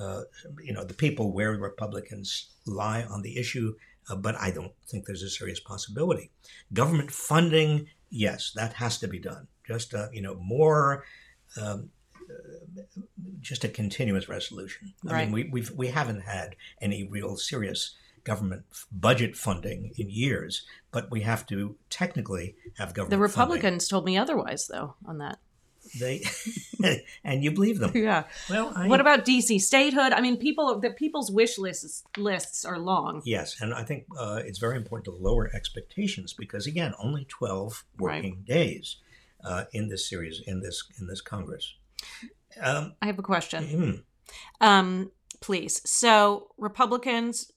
uh, 0.00 0.22
you 0.62 0.72
know, 0.72 0.84
the 0.84 0.94
people 0.94 1.32
where 1.32 1.52
Republicans 1.52 2.50
lie 2.66 3.02
on 3.04 3.22
the 3.22 3.36
issue. 3.36 3.74
Uh, 4.10 4.16
but 4.16 4.34
I 4.36 4.50
don't 4.50 4.72
think 4.88 5.06
there's 5.06 5.22
a 5.22 5.30
serious 5.30 5.60
possibility. 5.60 6.30
Government 6.72 7.12
funding, 7.12 7.86
yes, 8.10 8.50
that 8.56 8.72
has 8.74 8.98
to 8.98 9.06
be 9.08 9.20
done. 9.20 9.46
Just 9.66 9.94
uh, 9.94 10.08
you 10.12 10.22
know, 10.22 10.34
more. 10.34 11.04
Um, 11.60 11.90
uh, 12.28 12.82
just 13.40 13.64
a 13.64 13.68
continuous 13.68 14.28
resolution. 14.28 14.94
I 15.08 15.12
Right. 15.12 15.24
mean, 15.24 15.32
we 15.32 15.50
we've, 15.50 15.70
we 15.72 15.88
haven't 15.88 16.22
had 16.22 16.56
any 16.80 17.04
real 17.04 17.36
serious 17.36 17.94
government 18.24 18.64
budget 18.90 19.36
funding 19.36 19.92
in 19.96 20.08
years, 20.08 20.64
but 20.92 21.10
we 21.10 21.22
have 21.22 21.46
to 21.48 21.76
technically 21.90 22.54
have 22.78 22.94
government. 22.94 23.10
The 23.10 23.28
funding. 23.28 23.54
Republicans 23.56 23.88
told 23.88 24.04
me 24.04 24.16
otherwise, 24.16 24.68
though, 24.68 24.94
on 25.04 25.18
that. 25.18 25.38
They 25.98 26.22
and 27.24 27.44
you 27.44 27.52
believe 27.52 27.78
them. 27.78 27.92
Yeah. 27.94 28.24
Well, 28.50 28.72
I, 28.74 28.88
What 28.88 29.00
about 29.00 29.24
DC 29.24 29.60
statehood? 29.60 30.12
I 30.12 30.20
mean, 30.20 30.36
people, 30.36 30.78
the 30.80 30.90
people's 30.90 31.30
wish 31.30 31.58
lists 31.58 32.02
lists 32.16 32.64
are 32.64 32.78
long. 32.78 33.22
yes, 33.24 33.56
and 33.60 33.72
I 33.74 33.84
think 33.84 34.06
uh, 34.18 34.40
it's 34.44 34.58
very 34.58 34.76
important 34.76 35.04
to 35.06 35.10
lower 35.12 35.50
expectations 35.54 36.32
because 36.32 36.66
again, 36.66 36.94
only 36.98 37.24
twelve 37.26 37.84
working 37.98 38.42
days 38.46 38.96
uh, 39.44 39.64
in 39.72 39.88
this 39.88 40.08
series 40.08 40.40
in 40.46 40.60
this 40.60 40.82
in 41.00 41.06
this 41.06 41.20
Congress. 41.20 41.74
Um, 42.60 42.94
I 43.00 43.06
have 43.06 43.18
a 43.18 43.22
question. 43.22 43.64
hmm, 43.64 43.90
Um, 44.60 45.10
please. 45.40 45.80
So 45.88 46.48
Republicans, 46.58 47.50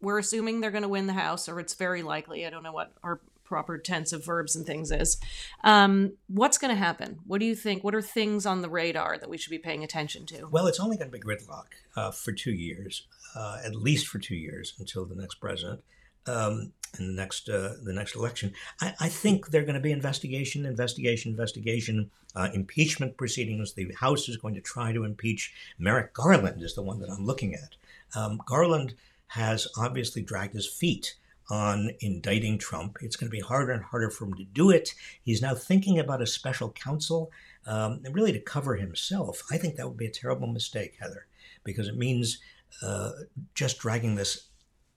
we're 0.00 0.18
assuming 0.18 0.60
they're 0.60 0.70
going 0.70 0.82
to 0.82 0.88
win 0.88 1.06
the 1.06 1.12
House, 1.12 1.48
or 1.48 1.60
it's 1.60 1.74
very 1.74 2.02
likely. 2.02 2.46
I 2.46 2.50
don't 2.50 2.62
know 2.62 2.72
what 2.72 2.92
our 3.02 3.20
proper 3.52 3.76
tense 3.76 4.14
of 4.14 4.24
verbs 4.24 4.56
and 4.56 4.64
things 4.64 4.90
is. 4.90 5.18
Um, 5.62 6.14
what's 6.26 6.56
going 6.56 6.74
to 6.74 6.84
happen? 6.88 7.18
What 7.26 7.38
do 7.38 7.44
you 7.44 7.54
think? 7.54 7.84
What 7.84 7.94
are 7.94 8.00
things 8.00 8.46
on 8.46 8.62
the 8.62 8.70
radar 8.70 9.18
that 9.18 9.28
we 9.28 9.36
should 9.36 9.50
be 9.50 9.58
paying 9.58 9.84
attention 9.84 10.24
to? 10.32 10.48
well, 10.50 10.66
it's 10.66 10.80
only 10.80 10.96
going 10.96 11.10
to 11.10 11.18
be 11.18 11.22
gridlock 11.22 11.66
uh, 11.94 12.10
for 12.10 12.32
two 12.32 12.52
years, 12.52 13.06
uh, 13.36 13.58
at 13.62 13.74
least 13.74 14.06
for 14.06 14.18
two 14.18 14.36
years 14.36 14.72
until 14.78 15.04
the 15.04 15.14
next 15.14 15.34
president. 15.34 15.80
um, 16.26 16.72
in 16.98 17.06
the 17.08 17.12
next 17.22 17.48
uh, 17.48 17.74
the 17.82 17.92
next 17.92 18.16
election. 18.16 18.52
I, 18.80 18.94
I 19.00 19.08
think 19.08 19.48
they're 19.50 19.68
going 19.70 19.74
to 19.74 19.80
be 19.80 19.92
investigation, 19.92 20.66
investigation, 20.66 21.32
investigation, 21.32 22.10
uh, 22.34 22.48
impeachment 22.54 23.16
proceedings. 23.16 23.74
The 23.74 23.92
House 23.98 24.28
is 24.28 24.36
going 24.36 24.54
to 24.54 24.60
try 24.60 24.92
to 24.92 25.04
impeach 25.04 25.52
Merrick 25.78 26.12
Garland. 26.14 26.62
Is 26.62 26.74
the 26.74 26.82
one 26.82 27.00
that 27.00 27.10
I'm 27.10 27.26
looking 27.26 27.54
at. 27.54 27.76
Um, 28.14 28.40
Garland 28.46 28.94
has 29.28 29.66
obviously 29.78 30.22
dragged 30.22 30.54
his 30.54 30.66
feet 30.66 31.16
on 31.52 31.90
indicting 32.00 32.56
Trump. 32.56 32.96
It's 33.02 33.14
going 33.14 33.30
to 33.30 33.36
be 33.36 33.42
harder 33.42 33.72
and 33.72 33.84
harder 33.84 34.08
for 34.08 34.24
him 34.24 34.32
to 34.34 34.44
do 34.44 34.70
it. 34.70 34.94
He's 35.22 35.42
now 35.42 35.54
thinking 35.54 35.98
about 35.98 36.22
a 36.22 36.26
special 36.26 36.72
counsel, 36.72 37.30
um, 37.66 38.00
and 38.04 38.14
really 38.14 38.32
to 38.32 38.40
cover 38.40 38.76
himself. 38.76 39.42
I 39.50 39.58
think 39.58 39.76
that 39.76 39.86
would 39.86 39.98
be 39.98 40.06
a 40.06 40.10
terrible 40.10 40.46
mistake, 40.46 40.96
Heather, 40.98 41.26
because 41.62 41.88
it 41.88 41.96
means 41.98 42.38
uh, 42.82 43.10
just 43.54 43.78
dragging 43.78 44.14
this 44.14 44.48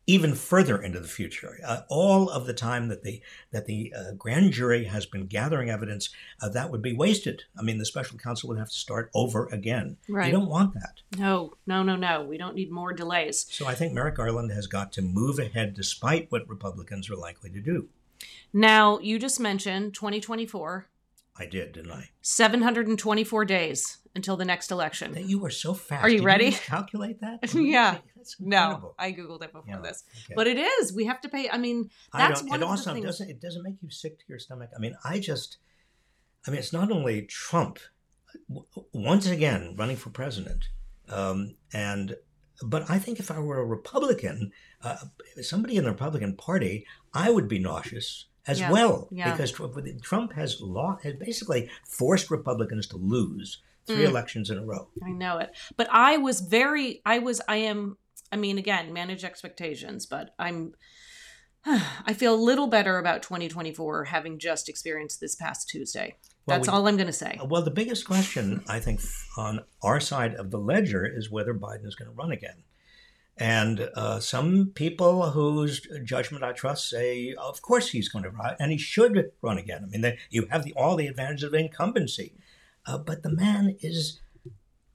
even 0.07 0.35
further 0.35 0.81
into 0.81 0.99
the 0.99 1.07
future. 1.07 1.57
Uh, 1.65 1.81
all 1.89 2.29
of 2.29 2.45
the 2.45 2.53
time 2.53 2.89
that 2.89 3.03
the 3.03 3.21
that 3.51 3.65
the 3.65 3.93
uh, 3.97 4.11
grand 4.17 4.51
jury 4.51 4.85
has 4.85 5.05
been 5.05 5.25
gathering 5.27 5.69
evidence, 5.69 6.09
uh, 6.41 6.49
that 6.49 6.71
would 6.71 6.81
be 6.81 6.93
wasted. 6.93 7.43
I 7.57 7.63
mean, 7.63 7.77
the 7.77 7.85
special 7.85 8.17
counsel 8.17 8.49
would 8.49 8.59
have 8.59 8.69
to 8.69 8.75
start 8.75 9.09
over 9.13 9.47
again. 9.47 9.97
Right. 10.07 10.27
You 10.27 10.31
don't 10.31 10.49
want 10.49 10.73
that. 10.75 11.01
No, 11.17 11.53
no, 11.65 11.83
no, 11.83 11.95
no. 11.95 12.23
We 12.23 12.37
don't 12.37 12.55
need 12.55 12.71
more 12.71 12.93
delays. 12.93 13.45
So 13.49 13.65
I 13.65 13.75
think 13.75 13.93
Merrick 13.93 14.15
Garland 14.15 14.51
has 14.51 14.67
got 14.67 14.91
to 14.93 15.01
move 15.01 15.39
ahead, 15.39 15.73
despite 15.73 16.31
what 16.31 16.47
Republicans 16.47 17.09
are 17.09 17.15
likely 17.15 17.49
to 17.51 17.59
do. 17.59 17.89
Now, 18.53 18.99
you 18.99 19.19
just 19.19 19.39
mentioned 19.39 19.93
2024, 19.95 20.87
I 21.37 21.45
did, 21.45 21.73
didn't 21.73 21.91
I? 21.91 22.09
724 22.21 23.45
days 23.45 23.97
until 24.15 24.37
the 24.37 24.45
next 24.45 24.71
election. 24.71 25.11
That 25.13 25.25
you 25.25 25.39
were 25.39 25.49
so 25.49 25.73
fast. 25.73 26.03
Are 26.03 26.09
you 26.09 26.19
Did 26.19 26.25
ready? 26.25 26.51
calculate 26.51 27.19
that? 27.21 27.39
Yeah. 27.53 27.97
That's 28.15 28.37
No. 28.39 28.95
I 28.97 29.11
googled 29.11 29.43
it 29.43 29.51
before 29.51 29.63
Yeah, 29.67 29.81
this, 29.81 30.03
okay. 30.25 30.33
but 30.35 30.47
it 30.47 30.57
is. 30.57 30.93
We 30.93 31.05
have 31.05 31.19
to 31.21 31.29
pay. 31.29 31.49
I 31.49 31.57
mean, 31.57 31.89
that's 32.13 32.39
don't, 32.41 32.49
one 32.49 32.63
it 32.63 32.65
of 32.65 32.77
the 32.83 32.93
things- 32.93 33.05
doesn't 33.05 33.29
it 33.29 33.41
doesn't 33.41 33.63
make 33.63 33.75
you 33.81 33.89
sick 33.89 34.17
to 34.19 34.23
your 34.29 34.39
stomach. 34.39 34.69
I 34.75 34.79
mean, 34.79 34.95
I 35.03 35.19
just 35.19 35.57
I 36.47 36.51
mean 36.51 36.59
it's 36.59 36.73
not 36.73 36.91
only 36.91 37.23
Trump 37.23 37.79
w- 38.47 38.65
once 38.93 39.27
again 39.27 39.75
running 39.77 39.97
for 39.97 40.09
president. 40.09 40.69
Um, 41.09 41.55
and 41.73 42.15
but 42.63 42.89
I 42.89 42.97
think 42.99 43.19
if 43.19 43.29
I 43.29 43.39
were 43.39 43.59
a 43.59 43.65
Republican, 43.65 44.51
uh, 44.81 44.95
somebody 45.41 45.75
in 45.75 45.83
the 45.83 45.91
Republican 45.91 46.35
Party, 46.37 46.85
I 47.13 47.29
would 47.29 47.47
be 47.49 47.59
nauseous 47.59 48.25
as 48.47 48.59
Yeah, 48.59 48.71
well 48.71 49.07
yeah. 49.11 49.31
because 49.31 49.51
Trump, 49.51 49.75
Trump 50.01 50.33
has 50.33 50.61
law 50.61 50.97
has 51.03 51.15
basically 51.15 51.69
forced 51.87 52.29
Republicans 52.29 52.87
to 52.87 52.97
lose 52.97 53.61
three 53.87 53.97
Mm. 54.05 54.09
elections 54.09 54.49
in 54.49 54.57
a 54.57 54.65
row. 54.65 54.87
I 55.03 55.11
know 55.11 55.37
it. 55.37 55.51
But 55.77 55.87
I 55.91 56.17
was 56.17 56.41
very, 56.41 57.01
I 57.05 57.19
was, 57.19 57.41
I 57.47 57.57
am, 57.57 57.97
I 58.31 58.35
mean, 58.35 58.57
again, 58.57 58.91
manage 58.93 59.23
expectations, 59.23 60.05
but 60.07 60.33
I'm, 60.39 60.73
I 61.65 62.13
feel 62.13 62.33
a 62.33 62.37
little 62.37 62.67
better 62.67 62.97
about 62.99 63.23
2024 63.23 64.05
having 64.05 64.37
just 64.39 64.69
experienced 64.69 65.19
this 65.19 65.35
past 65.35 65.69
Tuesday. 65.69 66.15
Well, 66.45 66.57
That's 66.57 66.67
we- 66.67 66.73
all 66.73 66.87
I'm 66.87 66.95
going 66.97 67.07
to 67.07 67.13
say. 67.13 67.39
Well, 67.43 67.63
the 67.63 67.71
biggest 67.71 68.05
question, 68.05 68.63
I 68.67 68.79
think, 68.79 69.01
on 69.37 69.61
our 69.83 69.99
side 69.99 70.35
of 70.35 70.51
the 70.51 70.59
ledger 70.59 71.05
is 71.05 71.31
whether 71.31 71.53
Biden 71.55 71.85
is 71.87 71.95
going 71.95 72.09
to 72.09 72.15
run 72.15 72.31
again. 72.31 72.63
And 73.37 73.89
uh, 73.95 74.19
some 74.21 74.71
people 74.75 75.31
whose 75.31 75.81
judgment 76.03 76.43
I 76.43 76.53
trust 76.53 76.89
say, 76.89 77.33
of 77.37 77.61
course 77.61 77.89
he's 77.89 78.07
going 78.09 78.23
to 78.23 78.29
run, 78.29 78.55
and 78.59 78.71
he 78.71 78.77
should 78.77 79.31
run 79.41 79.57
again. 79.57 79.83
I 79.83 79.87
mean, 79.87 80.01
they, 80.01 80.17
you 80.29 80.47
have 80.51 80.63
the, 80.63 80.73
all 80.73 80.95
the 80.95 81.07
advantages 81.07 81.43
of 81.43 81.53
incumbency. 81.53 82.33
Uh, 82.85 82.97
but 82.97 83.23
the 83.23 83.29
man 83.35 83.75
is 83.81 84.21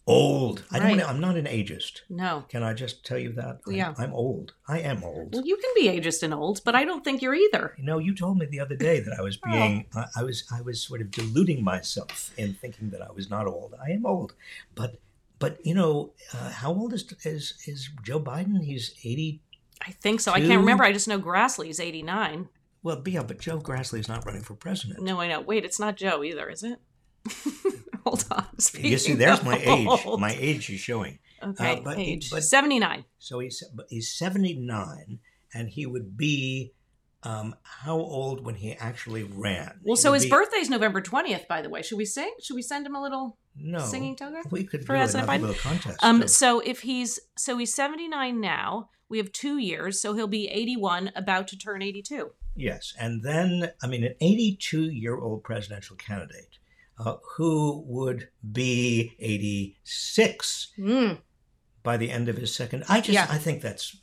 old. 0.06 0.64
I 0.72 0.78
don't. 0.78 0.88
Right. 0.88 0.96
know- 0.96 1.06
I'm 1.06 1.20
not 1.20 1.36
an 1.36 1.44
ageist. 1.44 2.00
No. 2.08 2.44
Can 2.48 2.62
I 2.62 2.72
just 2.72 3.04
tell 3.04 3.18
you 3.18 3.32
that? 3.32 3.60
I'm- 3.66 3.74
Yeah. 3.74 3.94
I'm 3.98 4.12
old. 4.14 4.54
I 4.66 4.78
am 4.80 5.04
old. 5.04 5.34
Well, 5.34 5.44
you 5.46 5.56
can 5.56 5.70
be 5.74 5.88
ageist 5.88 6.22
and 6.22 6.32
old, 6.32 6.62
but 6.64 6.74
I 6.74 6.84
don't 6.84 7.04
think 7.04 7.20
you're 7.22 7.34
either. 7.34 7.74
You 7.78 7.84
know, 7.84 7.98
you 7.98 8.14
told 8.14 8.38
me 8.38 8.46
the 8.46 8.60
other 8.60 8.76
day 8.76 9.00
that 9.00 9.16
I 9.18 9.22
was 9.22 9.38
Oh. 9.46 9.50
being, 9.50 9.86
I, 9.94 10.06
I 10.16 10.22
was, 10.24 10.44
I 10.52 10.62
was 10.62 10.80
sort 10.82 11.00
of 11.02 11.10
deluding 11.10 11.62
myself 11.62 12.32
in 12.38 12.54
thinking 12.54 12.90
that 12.90 13.02
I 13.02 13.10
was 13.12 13.28
not 13.28 13.46
old. 13.46 13.74
I 13.86 13.90
am 13.90 14.06
old, 14.06 14.34
but, 14.74 14.98
but 15.40 15.58
you 15.66 15.74
know, 15.74 16.12
uh, 16.32 16.50
how 16.50 16.70
old 16.72 16.92
is 16.92 17.12
is 17.24 17.54
is 17.66 17.88
Joe 18.04 18.20
Biden? 18.20 18.62
He's 18.64 18.94
eighty. 19.04 19.42
I 19.84 19.90
think 19.90 20.20
so. 20.20 20.30
I 20.32 20.40
can't 20.40 20.60
remember. 20.60 20.84
I 20.84 20.92
just 20.92 21.08
know 21.08 21.18
Grassley's 21.18 21.80
89. 21.80 22.48
Well, 22.82 23.02
yeah, 23.06 23.22
but 23.22 23.40
Joe 23.40 23.58
Grassley 23.58 23.98
is 23.98 24.08
not 24.08 24.24
running 24.26 24.42
for 24.42 24.54
president. 24.54 25.02
No, 25.02 25.18
I 25.20 25.26
know. 25.26 25.40
Wait, 25.40 25.64
it's 25.64 25.80
not 25.80 25.96
Joe 25.96 26.22
either, 26.22 26.50
is 26.50 26.62
it? 26.62 26.78
Hold 28.04 28.24
on. 28.30 28.46
you 28.78 28.98
see, 28.98 29.14
there's 29.14 29.42
my 29.42 29.56
age. 29.56 29.88
old. 30.06 30.20
My 30.20 30.36
age 30.38 30.68
is 30.70 30.80
showing. 30.80 31.18
okay, 31.42 31.78
uh, 31.78 31.80
but- 31.82 31.98
age 31.98 32.30
but- 32.30 32.42
79. 32.42 33.04
So 33.18 33.38
he's 33.40 33.62
but 33.74 33.86
he's 33.88 34.10
seventy 34.12 34.54
nine, 34.54 35.18
and 35.54 35.68
he 35.70 35.86
would 35.86 36.16
be. 36.16 36.72
Um, 37.22 37.54
how 37.62 37.96
old 37.98 38.46
when 38.46 38.54
he 38.54 38.72
actually 38.72 39.24
ran? 39.24 39.80
Well, 39.82 39.96
He 39.96 40.00
so 40.00 40.14
his 40.14 40.24
be- 40.24 40.30
birthday's 40.30 40.70
November 40.70 41.02
20th, 41.02 41.46
by 41.48 41.60
the 41.60 41.68
way. 41.68 41.82
Should 41.82 41.98
we 41.98 42.06
sing? 42.06 42.32
Should 42.42 42.54
we 42.54 42.62
send 42.62 42.86
him 42.86 42.94
a 42.94 43.02
little 43.02 43.36
no 43.56 43.78
singing 43.80 44.16
token? 44.16 44.42
We 44.50 44.64
could 44.64 44.80
for 44.80 44.94
do 44.94 44.98
President 44.98 45.28
another 45.28 45.38
Biden? 45.38 45.48
little 45.48 45.62
contest. 45.70 45.98
Um, 46.02 46.22
of- 46.22 46.30
so 46.30 46.60
if 46.60 46.80
he's 46.80 47.18
so 47.36 47.56
he's 47.58 47.74
79 47.74 48.40
now, 48.40 48.90
we 49.08 49.18
have 49.18 49.32
two 49.32 49.58
years, 49.58 50.00
so 50.00 50.14
he'll 50.14 50.26
be 50.28 50.48
81, 50.48 51.10
about 51.16 51.48
to 51.48 51.58
turn 51.58 51.82
82. 51.82 52.30
Yes, 52.56 52.94
and 52.98 53.22
then 53.22 53.70
I 53.82 53.86
mean, 53.86 54.04
an 54.04 54.14
82-year-old 54.20 55.42
presidential 55.44 55.96
candidate 55.96 56.58
uh, 56.98 57.16
who 57.36 57.82
would 57.86 58.28
be 58.52 59.14
86 59.18 60.72
Mm. 60.78 61.18
by 61.82 61.96
the 61.96 62.10
end 62.10 62.28
of 62.28 62.36
his 62.36 62.54
second. 62.54 62.84
I 62.88 62.98
just, 63.00 63.10
Yeah. 63.14 63.26
I 63.30 63.38
think 63.38 63.62
that's. 63.62 63.96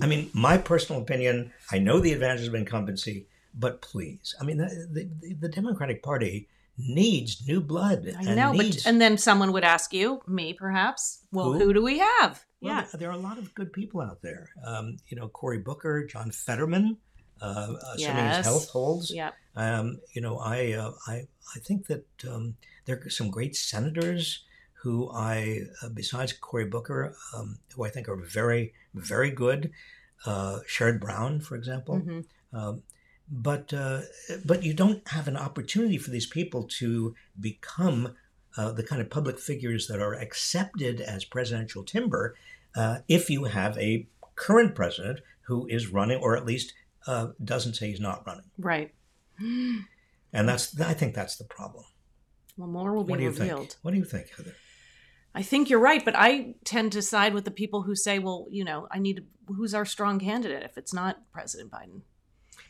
I 0.00 0.06
mean, 0.06 0.30
my 0.32 0.58
personal 0.58 1.02
opinion. 1.02 1.52
I 1.72 1.78
know 1.78 1.98
the 1.98 2.12
advantages 2.12 2.46
of 2.48 2.54
incumbency, 2.54 3.26
but 3.52 3.82
please, 3.82 4.34
I 4.40 4.44
mean, 4.44 4.58
the 4.58 4.86
the, 5.20 5.34
the 5.40 5.48
Democratic 5.48 6.02
Party 6.02 6.48
needs 6.78 7.46
new 7.46 7.60
blood. 7.60 8.08
I 8.18 8.22
and 8.24 8.36
know, 8.36 8.52
needs, 8.52 8.84
but 8.84 8.86
and 8.90 9.00
then 9.00 9.18
someone 9.18 9.52
would 9.52 9.64
ask 9.64 9.92
you, 9.92 10.20
me 10.26 10.52
perhaps. 10.54 11.24
Well, 11.32 11.52
Who? 11.52 11.58
who, 11.58 11.72
do 11.74 11.82
we 11.82 11.98
have? 11.98 12.44
Well, 12.60 12.74
yeah, 12.74 12.86
there- 12.98 13.10
are 13.10 13.14
a 13.14 13.16
lot 13.18 13.38
of 13.38 13.54
good 13.54 13.72
people 13.72 14.00
out 14.00 14.22
there. 14.22 14.48
Um, 14.64 14.96
you 15.08 15.16
know, 15.16 15.28
Cory 15.28 15.58
Booker, 15.58 16.04
John 16.06 16.30
Fetterman, 16.30 16.96
uh, 17.40 17.74
assuming 17.94 18.24
his 18.28 18.46
health 18.46 18.68
holds. 18.70 19.10
yeah. 19.12 19.30
Um, 19.56 20.00
you 20.12 20.20
know, 20.20 20.38
I, 20.38 20.72
uh, 20.72 20.92
I, 21.06 21.26
I 21.54 21.58
think 21.60 21.86
that 21.88 22.06
um, 22.28 22.56
there 22.84 23.00
are 23.04 23.10
some 23.10 23.30
great 23.30 23.56
senators 23.56 24.44
who 24.82 25.10
I, 25.12 25.62
uh, 25.82 25.88
besides 25.88 26.32
Cory 26.32 26.66
Booker, 26.66 27.14
um, 27.34 27.58
who 27.74 27.84
I 27.84 27.90
think 27.90 28.08
are 28.08 28.16
very, 28.16 28.72
very 28.94 29.30
good. 29.30 29.72
Uh, 30.24 30.60
Sherrod 30.68 31.00
Brown, 31.00 31.40
for 31.40 31.56
example. 31.56 31.96
Mhm. 32.00 32.24
But 33.30 33.72
uh, 33.74 34.02
but 34.44 34.62
you 34.62 34.72
don't 34.72 35.06
have 35.08 35.28
an 35.28 35.36
opportunity 35.36 35.98
for 35.98 36.10
these 36.10 36.26
people 36.26 36.64
to 36.78 37.14
become 37.38 38.14
uh, 38.56 38.72
the 38.72 38.82
kind 38.82 39.02
of 39.02 39.10
public 39.10 39.38
figures 39.38 39.86
that 39.88 40.00
are 40.00 40.14
accepted 40.14 41.00
as 41.00 41.24
presidential 41.24 41.84
timber 41.84 42.36
uh, 42.74 42.98
if 43.06 43.28
you 43.28 43.44
have 43.44 43.76
a 43.78 44.06
current 44.34 44.74
president 44.74 45.20
who 45.42 45.66
is 45.68 45.88
running, 45.88 46.18
or 46.20 46.36
at 46.36 46.46
least 46.46 46.74
uh, 47.06 47.28
doesn't 47.42 47.74
say 47.74 47.88
he's 47.88 48.00
not 48.00 48.26
running. 48.26 48.44
Right. 48.58 48.94
And 50.30 50.46
that's 50.46 50.78
I 50.78 50.92
think 50.92 51.14
that's 51.14 51.36
the 51.36 51.44
problem. 51.44 51.86
Well, 52.58 52.68
more 52.68 52.92
will 52.92 53.04
be 53.04 53.12
What 53.12 53.20
revealed. 53.20 53.70
think? 53.70 53.74
What 53.80 53.92
do 53.92 53.96
you 53.96 54.04
think, 54.04 54.28
Heather? 54.36 54.54
I 55.34 55.42
think 55.42 55.70
you're 55.70 55.80
right, 55.80 56.04
but 56.04 56.14
I 56.16 56.54
tend 56.64 56.92
to 56.92 57.00
side 57.00 57.32
with 57.32 57.44
the 57.46 57.50
people 57.50 57.82
who 57.82 57.94
say, 57.94 58.18
well, 58.18 58.46
you 58.50 58.64
know, 58.64 58.88
I 58.90 58.98
need 58.98 59.24
who's 59.46 59.72
our 59.72 59.86
strong 59.86 60.18
candidate 60.18 60.64
if 60.64 60.76
it's 60.76 60.92
not 60.92 61.22
President 61.32 61.70
Biden. 61.70 62.02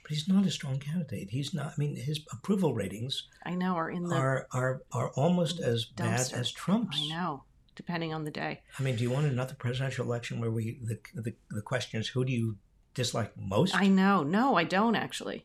But 0.09 0.15
he's 0.17 0.27
not 0.27 0.47
a 0.47 0.51
strong 0.51 0.79
candidate. 0.79 1.29
He's 1.29 1.53
not. 1.53 1.67
I 1.67 1.73
mean, 1.77 1.95
his 1.95 2.21
approval 2.33 2.73
ratings 2.73 3.25
I 3.45 3.55
know, 3.55 3.75
are 3.77 3.91
in 3.91 4.05
the 4.05 4.15
are 4.17 4.47
are 4.53 4.81
are 4.91 5.11
almost 5.11 5.61
as 5.61 5.85
bad 5.85 6.21
dumpster. 6.21 6.33
as 6.39 6.51
Trump's. 6.51 6.99
I 6.99 7.09
know, 7.15 7.43
depending 7.77 8.15
on 8.15 8.25
the 8.25 8.31
day. 8.31 8.63
I 8.79 8.83
mean, 8.83 8.97
do 8.97 9.03
you 9.03 9.11
want 9.11 9.27
another 9.27 9.55
presidential 9.55 10.07
election 10.07 10.41
where 10.41 10.51
we 10.51 10.79
the 10.83 10.99
the, 11.15 11.35
the 11.51 11.61
question 11.61 12.01
is 12.01 12.09
who 12.09 12.25
do 12.25 12.33
you 12.33 12.57
dislike 12.95 13.33
most? 13.37 13.77
I 13.77 13.89
know. 13.89 14.23
No, 14.23 14.55
I 14.57 14.65
don't 14.65 14.95
actually. 14.97 15.45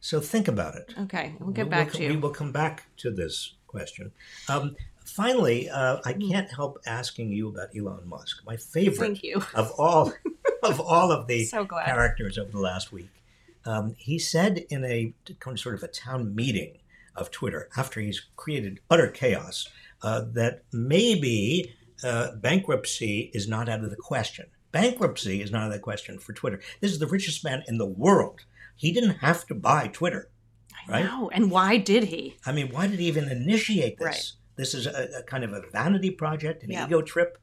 so 0.00 0.20
think 0.20 0.48
about 0.48 0.74
it. 0.74 0.94
Okay, 1.04 1.34
we'll 1.40 1.52
get 1.54 1.64
We 1.66 1.70
back 1.70 1.92
will, 1.92 1.98
to 2.00 2.02
you. 2.04 2.10
We 2.10 2.16
will 2.18 2.30
come 2.34 2.52
back 2.52 2.84
to 2.98 3.10
this 3.10 3.54
question. 3.68 4.12
Um, 4.50 4.76
finally, 5.06 5.70
uh, 5.70 6.00
I 6.04 6.12
Hmm. 6.12 6.28
can't 6.30 6.50
help 6.52 6.78
asking 6.86 7.32
you 7.32 7.48
about 7.48 7.68
Elon 7.74 8.06
Musk, 8.06 8.42
my 8.44 8.58
favorite 8.58 8.98
Thank 8.98 9.22
you. 9.22 9.42
of 9.54 9.72
all 9.78 10.12
of 10.62 10.78
all 10.78 11.10
of 11.10 11.26
the 11.26 11.44
So 11.54 11.64
characters 11.64 12.36
over 12.36 12.50
the 12.50 12.60
last 12.60 12.92
week. 12.92 13.08
Um, 13.64 13.94
he 13.98 14.18
said 14.18 14.64
in 14.70 14.84
a 14.84 15.12
kind 15.40 15.56
of 15.56 15.60
sort 15.60 15.74
of 15.74 15.82
a 15.82 15.88
town 15.88 16.34
meeting 16.34 16.78
of 17.16 17.30
Twitter 17.30 17.68
after 17.76 18.00
he's 18.00 18.22
created 18.36 18.80
utter 18.90 19.08
chaos 19.08 19.68
uh, 20.02 20.22
that 20.32 20.62
maybe 20.72 21.74
uh, 22.04 22.32
bankruptcy 22.36 23.30
is 23.34 23.48
not 23.48 23.68
out 23.68 23.82
of 23.84 23.90
the 23.90 23.96
question. 23.96 24.46
Bankruptcy 24.70 25.42
is 25.42 25.50
not 25.50 25.62
out 25.62 25.66
of 25.68 25.72
the 25.72 25.78
question 25.80 26.18
for 26.18 26.32
Twitter. 26.32 26.60
This 26.80 26.92
is 26.92 26.98
the 26.98 27.06
richest 27.06 27.42
man 27.44 27.62
in 27.66 27.78
the 27.78 27.86
world. 27.86 28.40
He 28.76 28.92
didn't 28.92 29.16
have 29.18 29.46
to 29.46 29.54
buy 29.54 29.88
Twitter. 29.88 30.30
I 30.88 30.92
right? 30.92 31.04
know. 31.04 31.30
And 31.30 31.50
why 31.50 31.78
did 31.78 32.04
he? 32.04 32.36
I 32.46 32.52
mean, 32.52 32.68
why 32.68 32.86
did 32.86 32.98
he 33.00 33.06
even 33.06 33.28
initiate 33.28 33.98
this? 33.98 34.06
Right. 34.06 34.32
This 34.56 34.74
is 34.74 34.86
a, 34.86 35.08
a 35.18 35.22
kind 35.24 35.44
of 35.44 35.52
a 35.52 35.62
vanity 35.72 36.10
project, 36.10 36.62
an 36.62 36.70
Yeah. 36.70 36.86
ego 36.86 37.02
trip. 37.02 37.38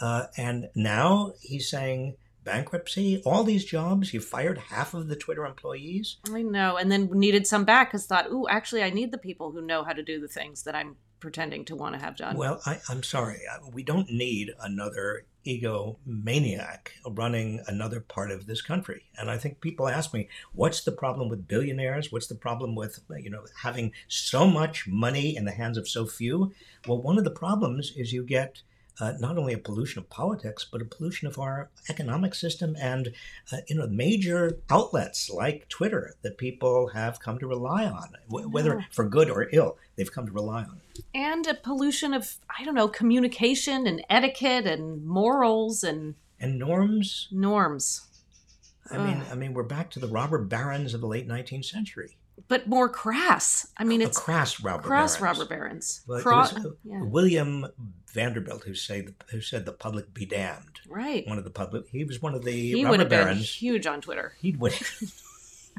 Uh, 0.00 0.26
and 0.36 0.68
now 0.74 1.32
he's 1.40 1.68
saying 1.70 2.16
bankruptcy, 2.46 3.20
all 3.26 3.44
these 3.44 3.64
jobs. 3.64 4.14
You 4.14 4.20
fired 4.20 4.56
half 4.56 4.94
of 4.94 5.08
the 5.08 5.16
Twitter 5.16 5.44
employees. 5.44 6.16
I 6.32 6.42
know, 6.42 6.76
and 6.76 6.90
then 6.90 7.10
needed 7.12 7.46
some 7.46 7.64
back 7.64 7.90
because 7.90 8.06
thought, 8.06 8.30
ooh, 8.30 8.46
actually, 8.48 8.82
I 8.82 8.90
need 8.90 9.12
the 9.12 9.18
people 9.18 9.50
who 9.50 9.60
know 9.60 9.84
how 9.84 9.92
to 9.92 10.02
do 10.02 10.20
the 10.20 10.28
things 10.28 10.62
that 10.62 10.74
I'm 10.74 10.96
pretending 11.20 11.64
to 11.66 11.76
want 11.76 11.94
to 11.94 12.00
have 12.00 12.16
done. 12.16 12.36
Well, 12.36 12.60
I, 12.64 12.78
I'm 12.88 13.02
sorry. 13.02 13.40
Uh, 13.52 13.68
we 13.72 13.82
don't 13.82 14.10
need 14.10 14.52
another 14.60 15.24
egomaniac 15.46 16.88
running 17.08 17.62
another 17.66 18.00
part 18.00 18.30
of 18.30 18.46
this 18.46 18.60
country. 18.60 19.04
And 19.16 19.30
I 19.30 19.38
think 19.38 19.60
people 19.60 19.88
ask 19.88 20.12
me, 20.12 20.28
what's 20.52 20.82
the 20.82 20.92
problem 20.92 21.28
with 21.28 21.48
billionaires? 21.48 22.10
What's 22.10 22.26
the 22.26 22.34
problem 22.34 22.74
with 22.74 23.00
you 23.18 23.30
know 23.30 23.44
having 23.62 23.92
so 24.08 24.46
much 24.46 24.86
money 24.86 25.36
in 25.36 25.44
the 25.44 25.52
hands 25.52 25.78
of 25.78 25.88
so 25.88 26.06
few? 26.06 26.52
Well, 26.86 27.00
one 27.00 27.18
of 27.18 27.24
the 27.24 27.30
problems 27.30 27.92
is 27.96 28.12
you 28.12 28.24
get 28.24 28.62
uh, 29.00 29.12
not 29.18 29.36
only 29.38 29.52
a 29.52 29.58
pollution 29.58 29.98
of 30.00 30.08
politics, 30.08 30.66
but 30.70 30.80
a 30.80 30.84
pollution 30.84 31.28
of 31.28 31.38
our 31.38 31.70
economic 31.88 32.34
system 32.34 32.76
and 32.80 33.12
uh, 33.52 33.58
you 33.68 33.76
know 33.76 33.86
major 33.86 34.58
outlets 34.70 35.28
like 35.30 35.68
Twitter 35.68 36.14
that 36.22 36.38
people 36.38 36.88
have 36.88 37.20
come 37.20 37.38
to 37.38 37.46
rely 37.46 37.84
on, 37.84 38.08
wh- 38.28 38.52
whether 38.52 38.84
for 38.90 39.04
good 39.04 39.28
or 39.30 39.48
ill, 39.52 39.76
they've 39.96 40.12
come 40.12 40.26
to 40.26 40.32
rely 40.32 40.62
on. 40.62 40.80
and 41.14 41.46
a 41.46 41.54
pollution 41.54 42.14
of, 42.14 42.36
I 42.58 42.64
don't 42.64 42.74
know, 42.74 42.88
communication 42.88 43.86
and 43.86 44.02
etiquette 44.08 44.66
and 44.66 45.04
morals 45.06 45.84
and 45.84 46.14
And 46.40 46.58
norms 46.58 47.28
norms, 47.30 48.02
I 48.90 48.98
mean, 48.98 49.22
I 49.30 49.34
mean, 49.34 49.52
we're 49.52 49.62
back 49.64 49.90
to 49.92 49.98
the 49.98 50.06
robber 50.06 50.38
barons 50.38 50.94
of 50.94 51.00
the 51.00 51.06
late 51.08 51.26
19th 51.26 51.64
century. 51.64 52.16
But 52.48 52.66
more 52.68 52.88
crass. 52.88 53.68
I 53.76 53.84
mean, 53.84 54.00
A 54.02 54.06
it's 54.06 54.18
crass 54.18 54.60
robber 54.62 54.82
crass 54.84 55.16
barons. 55.16 55.38
robber 55.38 55.48
barons. 55.48 56.00
Well, 56.06 56.20
Cro- 56.22 56.38
uh, 56.40 56.50
yeah, 56.84 57.02
William 57.02 57.66
Vanderbilt, 58.12 58.64
who 58.64 58.74
said 58.74 59.14
who 59.30 59.40
said 59.40 59.66
the 59.66 59.72
public 59.72 60.12
be 60.14 60.26
damned. 60.26 60.80
right. 60.88 61.26
One 61.26 61.38
of 61.38 61.44
the 61.44 61.50
public, 61.50 61.88
he 61.90 62.04
was 62.04 62.20
one 62.22 62.34
of 62.34 62.44
the 62.44 62.52
He 62.52 62.84
robber 62.84 62.90
would 62.92 63.00
have 63.00 63.08
been 63.08 63.24
barons. 63.24 63.54
huge 63.54 63.86
on 63.86 64.00
Twitter. 64.00 64.34
He'd 64.40 64.58
win. 64.58 64.72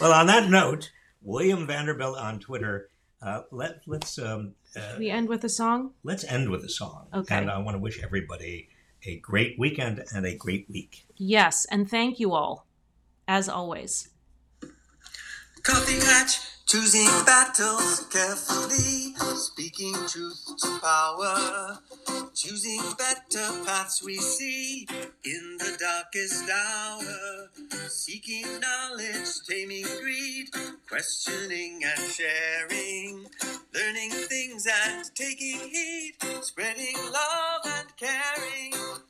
well, 0.00 0.12
on 0.12 0.26
that 0.26 0.48
note, 0.50 0.90
William 1.22 1.66
Vanderbilt 1.66 2.18
on 2.18 2.40
Twitter. 2.40 2.88
Uh, 3.22 3.42
let 3.50 3.80
let's 3.86 4.18
um, 4.18 4.54
uh, 4.76 4.96
We 4.98 5.08
end 5.10 5.28
with 5.28 5.44
a 5.44 5.48
song. 5.48 5.92
let's 6.02 6.24
end 6.24 6.50
with 6.50 6.62
a 6.64 6.68
song. 6.68 7.06
Okay. 7.14 7.34
And 7.36 7.50
I 7.50 7.58
want 7.58 7.74
to 7.74 7.78
wish 7.78 8.02
everybody 8.02 8.68
a 9.06 9.18
great 9.20 9.58
weekend 9.58 10.04
and 10.14 10.26
a 10.26 10.34
great 10.36 10.68
week. 10.68 11.06
Yes, 11.16 11.64
and 11.70 11.88
thank 11.88 12.18
you 12.20 12.32
all, 12.32 12.66
as 13.28 13.48
always. 13.48 14.08
Coffee 15.64 15.98
klatch, 15.98 16.40
choosing 16.66 17.08
battles 17.24 18.04
carefully, 18.12 19.14
speaking 19.34 19.94
truth 20.06 20.44
to 20.60 20.78
power, 20.78 21.78
choosing 22.34 22.82
better 22.98 23.64
paths 23.64 24.02
we 24.04 24.16
see 24.16 24.86
in 25.24 25.56
the 25.58 25.74
darkest 25.80 26.44
hour, 26.50 27.48
seeking 27.88 28.44
knowledge, 28.60 29.30
taming 29.48 29.86
greed, 30.02 30.48
questioning 30.86 31.80
and 31.82 32.10
sharing, 32.10 33.26
learning 33.74 34.10
things 34.10 34.66
and 34.86 35.10
taking 35.14 35.58
heed, 35.60 36.12
spreading 36.42 36.96
love 37.10 37.62
and 37.64 37.88
caring. 37.96 39.04